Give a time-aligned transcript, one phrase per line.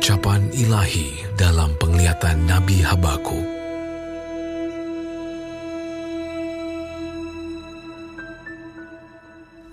[0.00, 3.44] Ucapan ilahi dalam penglihatan Nabi Habakuk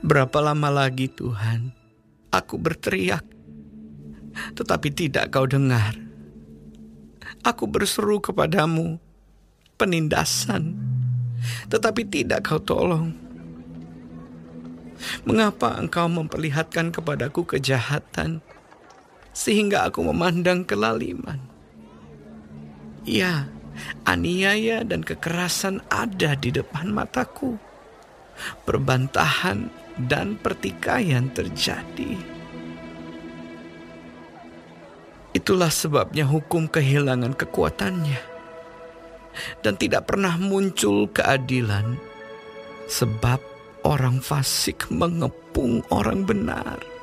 [0.04, 1.72] Berapa lama lagi Tuhan
[2.28, 3.24] aku berteriak
[4.52, 5.96] tetapi tidak kau dengar.
[7.48, 9.00] Aku berseru kepadamu
[9.80, 10.76] penindasan,
[11.72, 13.16] tetapi tidak kau tolong.
[15.24, 18.44] Mengapa engkau memperlihatkan kepadaku kejahatan,
[19.38, 21.38] sehingga aku memandang kelaliman?
[23.06, 23.46] Ya,
[24.10, 27.62] aniaya dan kekerasan ada di depan mataku.
[28.66, 29.70] Perbantahan
[30.10, 32.18] dan pertikaian terjadi.
[35.38, 38.22] Itulah sebabnya hukum kehilangan kekuatannya
[39.62, 41.94] dan tidak pernah muncul keadilan
[42.90, 43.38] sebab
[43.86, 46.97] orang fasik mengepung orang benar.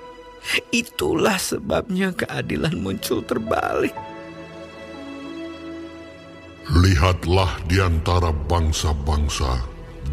[0.70, 3.94] Itulah sebabnya keadilan muncul terbalik.
[6.64, 9.60] Lihatlah di antara bangsa-bangsa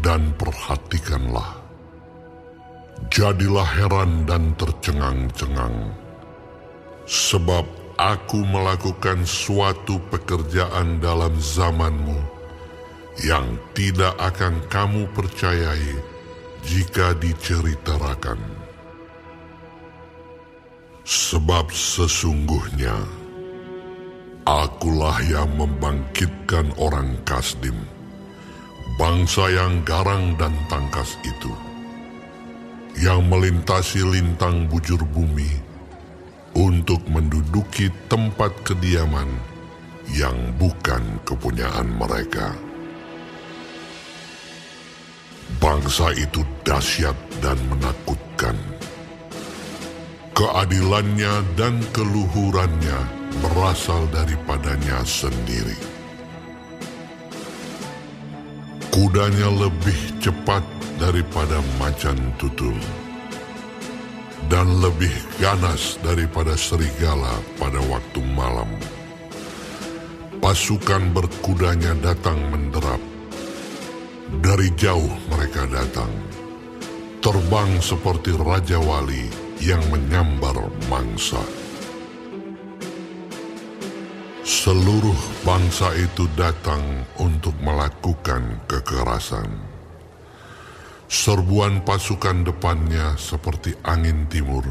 [0.04, 1.60] dan perhatikanlah.
[3.08, 5.96] Jadilah heran dan tercengang-cengang.
[7.08, 7.64] Sebab
[7.98, 12.20] aku melakukan suatu pekerjaan dalam zamanmu
[13.20, 16.00] yang tidak akan kamu percayai
[16.64, 18.61] jika diceritakan.
[21.02, 22.94] Sebab sesungguhnya
[24.46, 27.74] akulah yang membangkitkan orang Kasdim,
[28.94, 31.50] bangsa yang garang dan tangkas itu,
[33.02, 35.50] yang melintasi lintang bujur bumi,
[36.54, 39.26] untuk menduduki tempat kediaman
[40.14, 42.54] yang bukan kepunyaan mereka.
[45.58, 48.71] Bangsa itu dahsyat dan menakutkan.
[50.42, 52.98] Keadilannya dan keluhurannya
[53.46, 55.78] berasal daripadanya sendiri.
[58.90, 60.66] Kudanya lebih cepat
[60.98, 62.74] daripada macan tutul
[64.50, 68.66] dan lebih ganas daripada serigala pada waktu malam.
[70.42, 72.98] Pasukan berkudanya datang menderap.
[74.42, 76.10] Dari jauh mereka datang,
[77.22, 80.58] terbang seperti Raja Wali yang menyambar
[80.90, 81.38] mangsa.
[84.42, 85.14] Seluruh
[85.46, 86.82] bangsa itu datang
[87.22, 89.72] untuk melakukan kekerasan
[91.12, 94.64] serbuan pasukan depannya seperti angin timur,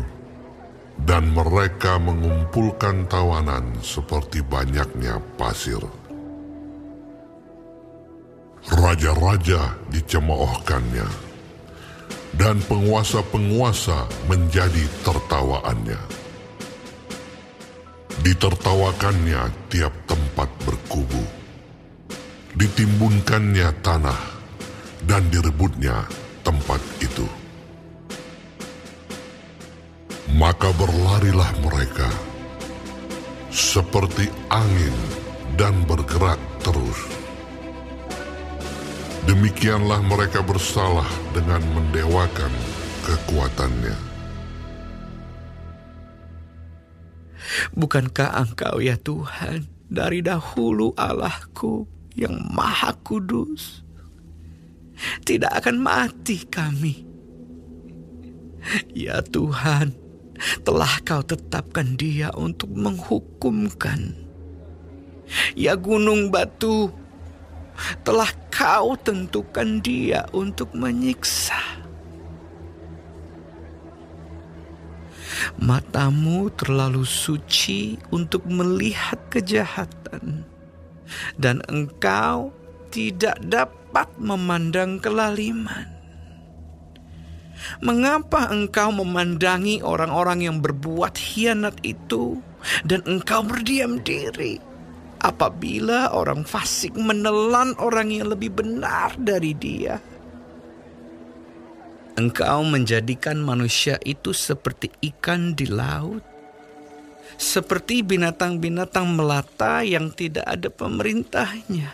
[1.06, 5.78] dan mereka mengumpulkan tawanan seperti banyaknya pasir.
[8.74, 11.06] Raja-raja dicemoohkannya,
[12.36, 16.00] dan penguasa-penguasa menjadi tertawaannya.
[18.22, 21.24] Ditertawakannya tiap tempat berkubu,
[22.56, 24.22] ditimbunkannya tanah,
[25.10, 26.06] dan direbutnya
[26.46, 27.26] tempat itu.
[30.38, 32.10] Maka berlarilah mereka
[33.52, 34.96] seperti angin
[35.60, 37.21] dan bergerak terus.
[39.30, 42.52] Demikianlah mereka bersalah dengan mendewakan
[43.06, 43.98] kekuatannya.
[47.76, 51.86] Bukankah engkau ya Tuhan dari dahulu Allahku
[52.18, 53.82] yang maha kudus?
[55.26, 57.06] tidak akan mati kami.
[58.94, 59.98] Ya Tuhan,
[60.62, 64.14] telah kau tetapkan dia untuk menghukumkan.
[65.58, 66.94] Ya gunung batu,
[68.06, 71.60] telah kau tentukan dia untuk menyiksa.
[75.58, 80.46] Matamu terlalu suci untuk melihat kejahatan,
[81.40, 82.54] dan engkau
[82.94, 85.88] tidak dapat memandang kelaliman.
[87.82, 92.42] Mengapa engkau memandangi orang-orang yang berbuat hianat itu
[92.86, 94.71] dan engkau berdiam diri?
[95.22, 100.02] Apabila orang fasik menelan orang yang lebih benar dari dia,
[102.18, 106.26] engkau menjadikan manusia itu seperti ikan di laut,
[107.38, 111.94] seperti binatang-binatang melata yang tidak ada pemerintahnya.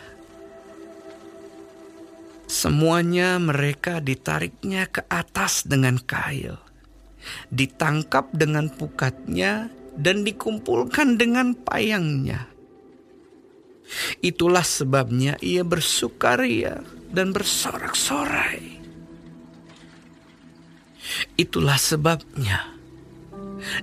[2.48, 6.56] Semuanya mereka ditariknya ke atas dengan kail,
[7.52, 9.68] ditangkap dengan pukatnya,
[10.00, 12.57] dan dikumpulkan dengan payangnya.
[14.20, 18.78] Itulah sebabnya ia bersukaria dan bersorak-sorai.
[21.40, 22.68] Itulah sebabnya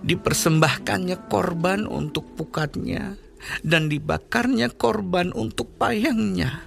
[0.06, 3.18] dipersembahkannya korban untuk pukatnya
[3.66, 6.62] dan dibakarnya korban untuk payangnya.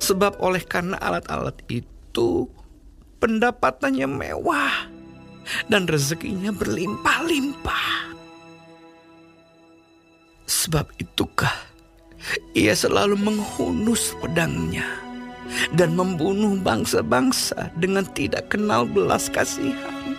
[0.00, 2.46] Sebab oleh karena alat-alat itu
[3.18, 4.88] pendapatannya mewah
[5.66, 8.14] dan rezekinya berlimpah-limpah.
[10.46, 11.71] Sebab itukah
[12.54, 14.86] ia selalu menghunus pedangnya
[15.76, 20.16] dan membunuh bangsa-bangsa dengan tidak kenal belas kasihan.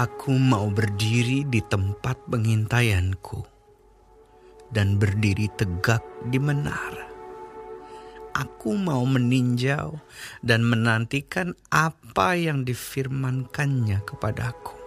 [0.00, 3.44] Aku mau berdiri di tempat pengintaianku
[4.72, 7.04] dan berdiri tegak di menara.
[8.32, 10.00] Aku mau meninjau
[10.40, 14.80] dan menantikan apa yang difirmankannya kepadaku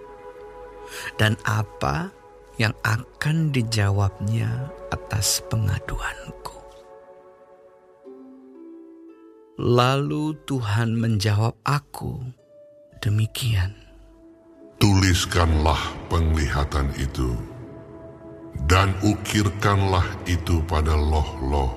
[1.21, 2.09] dan apa
[2.57, 4.49] yang akan dijawabnya
[4.89, 6.57] atas pengaduanku.
[9.61, 12.17] Lalu Tuhan menjawab aku
[13.05, 13.82] demikian.
[14.83, 15.79] Tuliskanlah
[16.11, 17.31] penglihatan itu,
[18.67, 21.71] dan ukirkanlah itu pada loh-loh,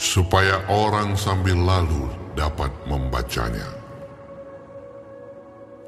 [0.00, 3.68] supaya orang sambil lalu dapat membacanya.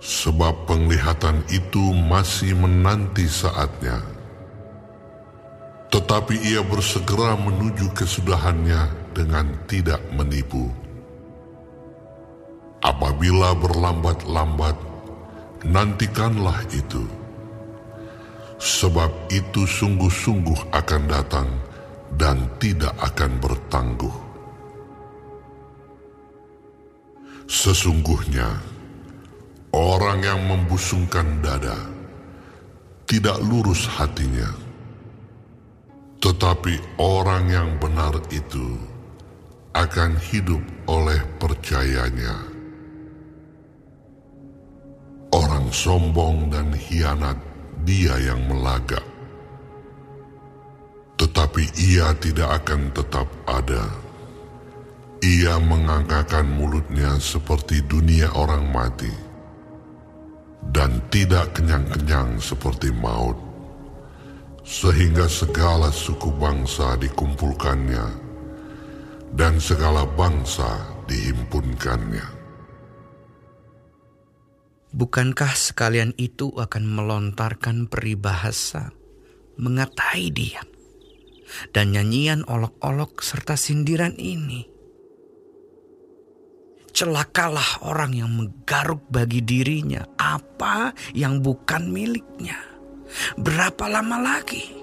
[0.05, 4.05] Sebab penglihatan itu masih menanti saatnya,
[5.89, 8.85] tetapi ia bersegera menuju kesudahannya
[9.17, 10.69] dengan tidak menipu.
[12.85, 14.77] Apabila berlambat-lambat,
[15.67, 17.03] nantikanlah itu,
[18.57, 21.49] sebab itu sungguh-sungguh akan datang
[22.15, 24.17] dan tidak akan bertangguh.
[27.47, 28.59] Sesungguhnya,
[29.71, 31.79] orang yang membusungkan dada
[33.07, 34.51] tidak lurus hatinya,
[36.19, 38.75] tetapi orang yang benar itu
[39.77, 40.59] akan hidup
[40.91, 42.56] oleh percayanya.
[45.77, 47.37] Sombong dan hianat
[47.85, 49.05] dia yang melagak.
[51.21, 53.85] Tetapi ia tidak akan tetap ada.
[55.21, 59.13] Ia mengangkakan mulutnya seperti dunia orang mati.
[60.67, 63.37] Dan tidak kenyang-kenyang seperti maut.
[64.67, 68.07] Sehingga segala suku bangsa dikumpulkannya.
[69.33, 70.69] Dan segala bangsa
[71.09, 72.36] dihimpunkannya.
[74.97, 78.97] Bukankah sekalian itu akan melontarkan peribahasa,
[79.61, 80.65] mengatai dia,
[81.77, 84.65] dan nyanyian olok-olok serta sindiran ini?
[86.97, 92.57] Celakalah orang yang menggaruk bagi dirinya apa yang bukan miliknya.
[93.37, 94.81] Berapa lama lagi?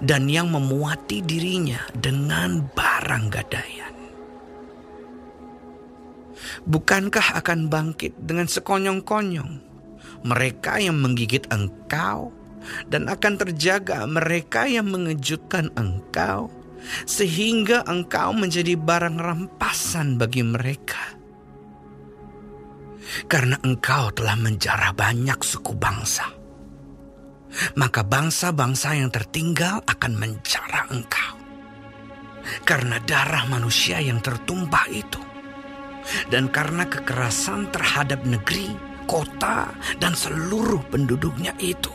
[0.00, 3.97] Dan yang memuati dirinya dengan barang gadaian.
[6.66, 9.68] Bukankah akan bangkit dengan sekonyong-konyong
[10.26, 12.34] mereka yang menggigit engkau
[12.90, 16.50] dan akan terjaga mereka yang mengejutkan engkau
[17.06, 21.18] sehingga engkau menjadi barang rampasan bagi mereka.
[23.24, 26.28] Karena engkau telah menjarah banyak suku bangsa,
[27.80, 31.34] maka bangsa-bangsa yang tertinggal akan menjarah engkau.
[32.68, 35.20] Karena darah manusia yang tertumpah itu,
[36.32, 38.72] dan karena kekerasan terhadap negeri,
[39.08, 41.92] kota, dan seluruh penduduknya itu.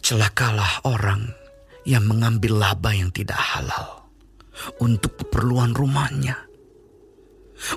[0.00, 1.28] Celakalah orang
[1.84, 4.08] yang mengambil laba yang tidak halal
[4.80, 6.38] untuk keperluan rumahnya,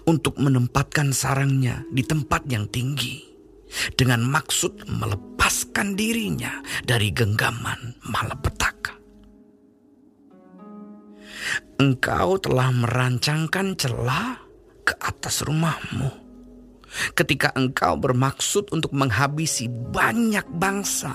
[0.05, 3.25] untuk menempatkan sarangnya di tempat yang tinggi,
[3.97, 8.66] dengan maksud melepaskan dirinya dari genggaman malapetaka.
[11.77, 14.41] Engkau telah merancangkan celah
[14.81, 16.09] ke atas rumahmu.
[17.13, 21.13] Ketika engkau bermaksud untuk menghabisi banyak bangsa.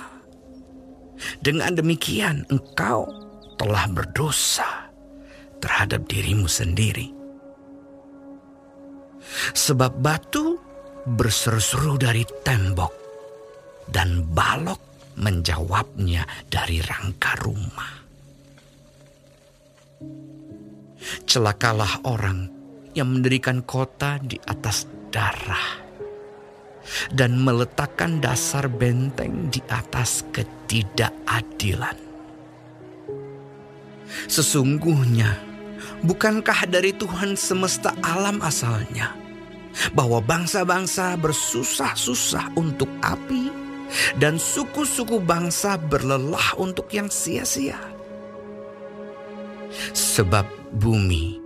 [1.41, 3.09] Dengan demikian engkau
[3.57, 4.91] telah berdosa
[5.63, 7.11] terhadap dirimu sendiri.
[9.55, 10.59] Sebab batu
[11.07, 12.95] berseru-seru dari tembok
[13.91, 14.83] dan balok
[15.19, 18.02] menjawabnya dari rangka rumah
[21.27, 22.49] celakalah orang
[22.93, 25.81] yang mendirikan kota di atas darah
[27.15, 31.97] dan meletakkan dasar benteng di atas ketidakadilan.
[34.29, 35.41] Sesungguhnya,
[36.05, 39.17] bukankah dari Tuhan semesta alam asalnya
[39.97, 43.49] bahwa bangsa-bangsa bersusah-susah untuk api
[44.21, 47.92] dan suku-suku bangsa berlelah untuk yang sia-sia?
[49.93, 50.45] Sebab
[50.77, 51.43] bumi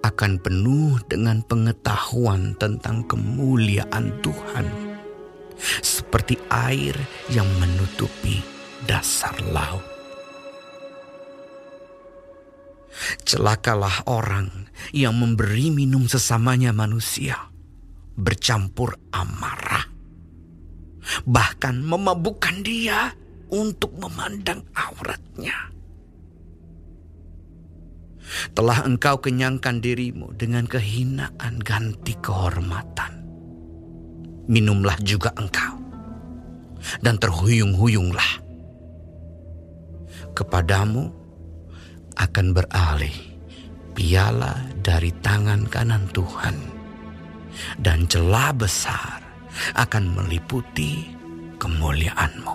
[0.00, 4.66] akan penuh dengan pengetahuan tentang kemuliaan Tuhan,
[5.84, 6.96] seperti air
[7.28, 8.40] yang menutupi
[8.88, 9.84] dasar laut.
[13.24, 17.48] Celakalah orang yang memberi minum sesamanya manusia,
[18.18, 19.88] bercampur amarah,
[21.24, 23.14] bahkan memabukkan dia
[23.48, 25.79] untuk memandang auratnya
[28.54, 33.22] telah engkau kenyangkan dirimu dengan kehinaan ganti kehormatan.
[34.50, 35.78] Minumlah juga engkau,
[37.02, 38.42] dan terhuyung-huyunglah.
[40.34, 41.10] Kepadamu
[42.18, 43.14] akan beralih
[43.94, 46.56] piala dari tangan kanan Tuhan,
[47.78, 49.22] dan celah besar
[49.78, 51.06] akan meliputi
[51.62, 52.54] kemuliaanmu.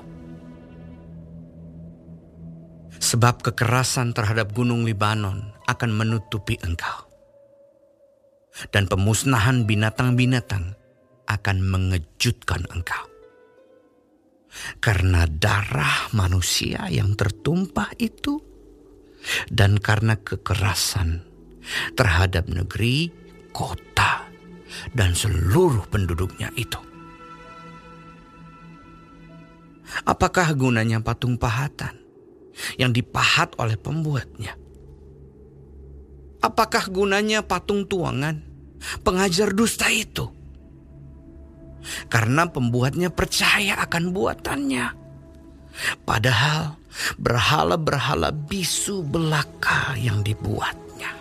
[2.95, 7.09] Sebab kekerasan terhadap gunung Libanon akan menutupi engkau.
[8.71, 10.79] Dan pemusnahan binatang-binatang
[11.27, 13.05] akan mengejutkan engkau.
[14.79, 18.39] Karena darah manusia yang tertumpah itu
[19.51, 21.27] dan karena kekerasan
[21.99, 23.11] terhadap negeri,
[23.51, 24.23] kota,
[24.95, 26.79] dan seluruh penduduknya itu.
[30.07, 32.05] Apakah gunanya patung pahatan?
[32.79, 34.55] yang dipahat oleh pembuatnya.
[36.45, 38.37] Apakah gunanya patung tuangan,
[39.01, 40.29] pengajar dusta itu?
[42.05, 44.85] Karena pembuatnya percaya akan buatannya.
[46.05, 46.77] Padahal
[47.17, 51.17] berhala-berhala bisu belaka yang dibuatnya.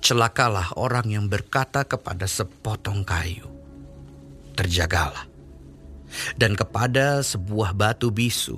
[0.00, 3.44] Celakalah orang yang berkata kepada sepotong kayu,
[4.56, 5.28] terjagalah
[6.40, 8.56] dan kepada sebuah batu bisu,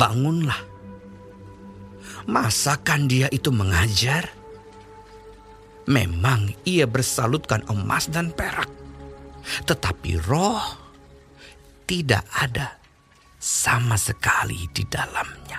[0.00, 0.71] bangunlah.
[2.26, 4.30] Masakan dia itu mengajar?
[5.90, 8.70] Memang ia bersalutkan emas dan perak,
[9.66, 10.62] tetapi roh
[11.90, 12.78] tidak ada
[13.42, 15.58] sama sekali di dalamnya.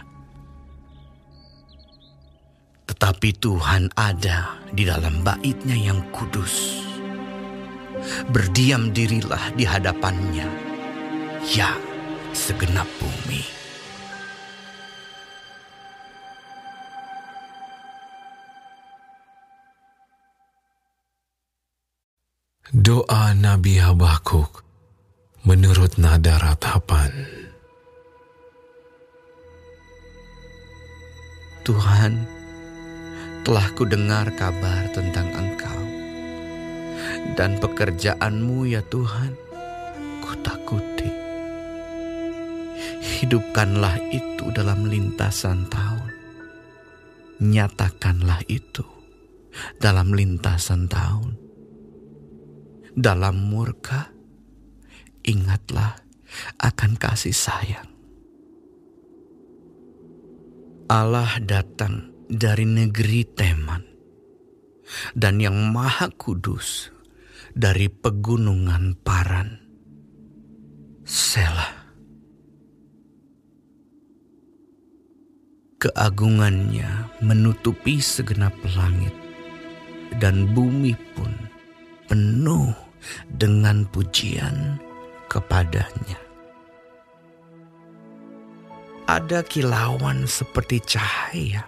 [2.87, 6.87] Tetapi Tuhan ada di dalam baitnya yang kudus
[8.31, 10.47] berdiam dirilah di hadapannya,
[11.47, 11.75] ya
[12.35, 13.52] segenap bumi.
[22.71, 24.63] Doa Nabi Habakuk
[25.43, 27.11] menurut nada ratapan.
[31.67, 32.23] Tuhan,
[33.43, 35.81] telah ku dengar kabar tentang Engkau
[37.35, 39.35] dan pekerjaanmu ya Tuhan,
[40.23, 41.11] kutakuti.
[43.03, 46.11] Hidupkanlah itu dalam lintasan tahun.
[47.43, 48.87] Nyatakanlah itu
[49.83, 51.42] dalam lintasan tahun.
[52.93, 54.13] Dalam murka,
[55.25, 55.97] ingatlah
[56.61, 57.89] akan kasih sayang.
[60.85, 63.81] Allah datang dari negeri Teman,
[65.17, 66.93] dan yang Maha Kudus
[67.57, 69.57] dari pegunungan Paran.
[71.01, 71.73] Selah.
[75.81, 79.17] Keagungannya menutupi segenap langit,
[80.21, 81.52] dan bumi pun
[82.13, 82.69] penuh
[83.25, 84.77] dengan pujian
[85.25, 86.21] kepadanya.
[89.09, 91.65] Ada kilauan seperti cahaya,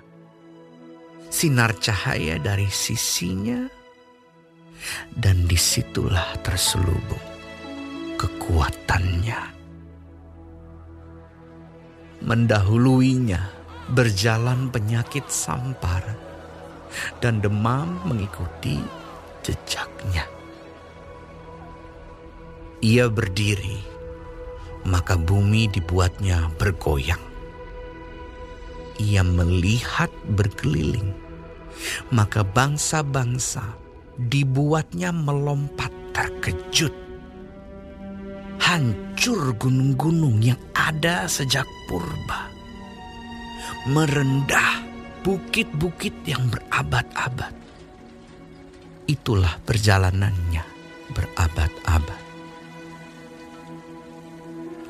[1.33, 3.65] sinar cahaya dari sisinya
[5.17, 7.25] dan di situlah terselubung
[8.21, 9.41] kekuatannya.
[12.21, 13.41] Mendahuluinya
[13.89, 16.05] berjalan penyakit sampar
[17.17, 19.04] dan demam mengikuti
[19.45, 20.25] jejaknya.
[22.81, 23.77] Ia berdiri,
[24.89, 27.21] maka bumi dibuatnya bergoyang.
[28.97, 31.13] Ia melihat berkeliling,
[32.09, 33.77] maka bangsa-bangsa
[34.17, 36.93] dibuatnya melompat terkejut.
[38.55, 42.49] Hancur gunung-gunung yang ada sejak purba.
[43.85, 44.81] Merendah
[45.21, 47.64] bukit-bukit yang berabad-abad.
[49.05, 50.65] Itulah perjalanannya
[51.13, 52.21] berabad-abad.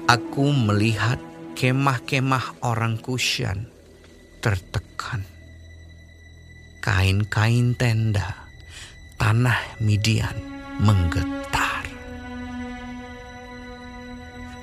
[0.07, 1.19] Aku melihat
[1.59, 3.67] kemah-kemah orang Kusyan
[4.39, 5.27] tertekan.
[6.79, 8.47] Kain-kain tenda,
[9.19, 10.37] tanah Midian
[10.79, 11.83] menggetar.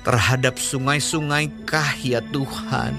[0.01, 2.95] Terhadap sungai-sungai kah ya Tuhan?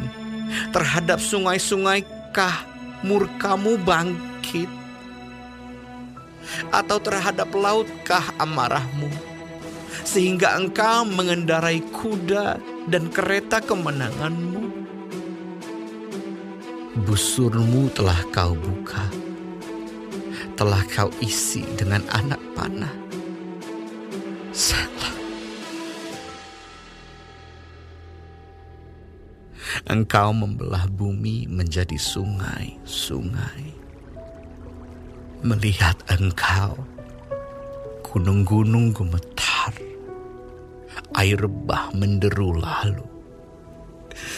[0.69, 2.61] Terhadap sungai-sungai kah
[3.01, 4.82] murkamu bangkit?
[6.69, 9.09] Atau terhadap lautkah amarahmu?
[10.03, 12.59] Sehingga engkau mengendarai kuda
[12.89, 14.63] dan kereta kemenanganmu
[17.13, 19.05] busurmu telah kau buka,
[20.53, 22.93] telah kau isi dengan anak panah.
[24.53, 25.13] Salah.
[29.89, 33.82] Engkau membelah bumi menjadi sungai-sungai.
[35.43, 36.79] Melihat engkau,
[37.99, 39.75] gunung-gunung gemetar,
[41.19, 43.13] air bah menderu lalu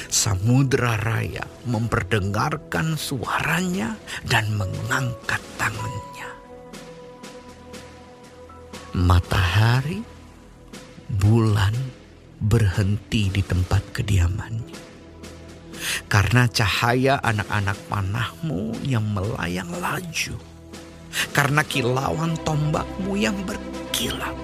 [0.10, 6.30] Samudra Raya memperdengarkan suaranya dan mengangkat tangannya.
[8.96, 10.00] Matahari,
[11.12, 11.76] bulan
[12.40, 14.88] berhenti di tempat kediamannya.
[16.08, 20.55] Karena cahaya anak-anak panahmu yang melayang laju.
[21.32, 24.36] Karena kilauan tombakmu yang berkilat.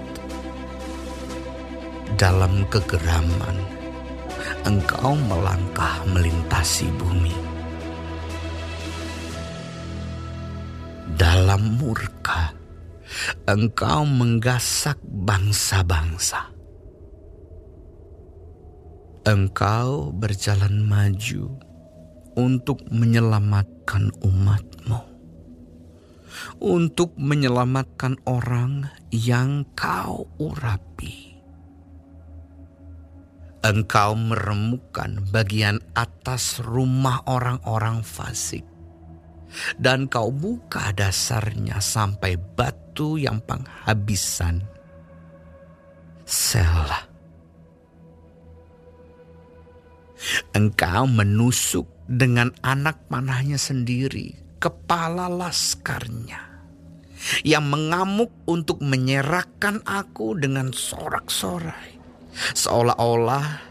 [2.15, 3.57] Dalam kegeraman,
[4.67, 7.33] engkau melangkah melintasi bumi.
[11.17, 12.53] Dalam murka,
[13.45, 16.49] engkau menggasak bangsa-bangsa.
[19.21, 21.53] Engkau berjalan maju
[22.33, 25.10] untuk menyelamatkan umatmu.
[26.61, 31.31] Untuk menyelamatkan orang yang kau urapi
[33.61, 38.65] engkau meremukan bagian atas rumah orang-orang fasik.
[39.77, 44.63] Dan kau buka dasarnya sampai batu yang penghabisan.
[46.23, 47.11] Selah.
[50.55, 56.53] Engkau menusuk dengan anak panahnya sendiri, kepala laskarnya.
[57.41, 63.69] Yang mengamuk untuk menyerahkan aku dengan sorak-sorai Seolah-olah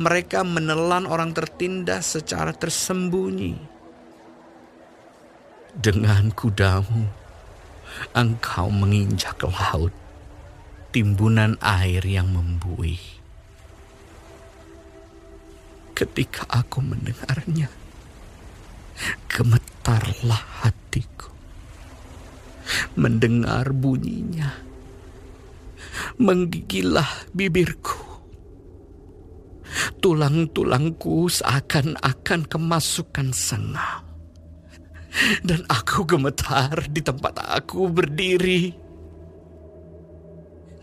[0.00, 3.54] mereka menelan orang tertindas secara tersembunyi.
[5.78, 7.06] Dengan kudamu,
[8.16, 9.94] engkau menginjak laut,
[10.90, 12.98] timbunan air yang membuih.
[15.94, 17.70] Ketika aku mendengarnya,
[19.30, 21.30] gemetarlah hatiku.
[22.98, 24.52] Mendengar bunyinya,
[26.20, 27.96] menggigilah bibirku.
[30.00, 34.04] Tulang-tulangku seakan-akan kemasukan sengah.
[35.42, 38.70] Dan aku gemetar di tempat aku berdiri.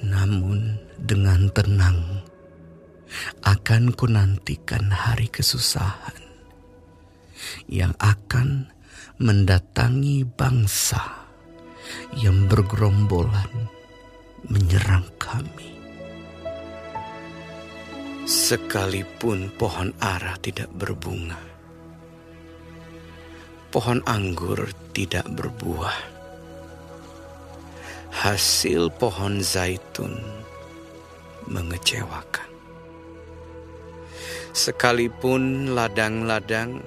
[0.06, 2.26] Namun dengan tenang
[3.46, 6.25] akan kunantikan hari kesusahan
[7.68, 8.70] yang akan
[9.20, 11.26] mendatangi bangsa
[12.20, 13.72] yang bergerombolan
[14.50, 15.74] menyerang kami.
[18.26, 21.38] Sekalipun pohon ara tidak berbunga,
[23.70, 24.66] pohon anggur
[24.98, 25.94] tidak berbuah,
[28.10, 30.18] hasil pohon zaitun
[31.46, 32.50] mengecewakan.
[34.56, 36.82] Sekalipun ladang-ladang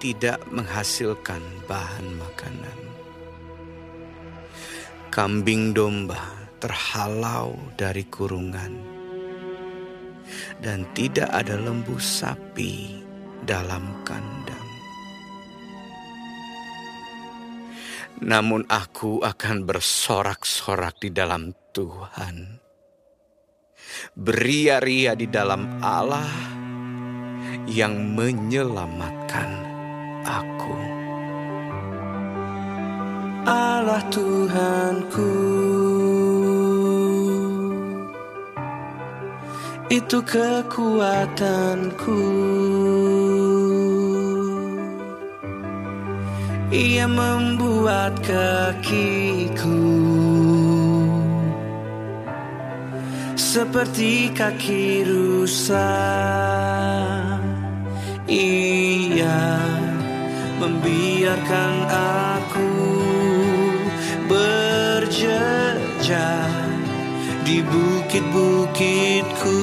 [0.00, 2.78] tidak menghasilkan bahan makanan,
[5.12, 6.24] kambing domba
[6.56, 8.80] terhalau dari kurungan,
[10.64, 13.04] dan tidak ada lembu sapi
[13.44, 14.68] dalam kandang.
[18.24, 22.56] Namun aku akan bersorak-sorak di dalam Tuhan,
[24.16, 26.28] beria-ria di dalam Allah
[27.64, 29.69] yang menyelamatkan
[30.24, 30.76] aku.
[33.48, 35.32] Allah Tuhanku.
[39.90, 42.22] itu kekuatanku.
[46.70, 49.82] Ia membuat kakiku
[53.34, 55.90] seperti kaki rusa.
[58.30, 59.79] Ia
[60.60, 62.68] membiarkan aku
[64.28, 65.72] berjejak
[67.48, 69.56] di bukit-bukitku.